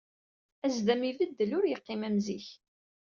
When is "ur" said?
1.57-1.65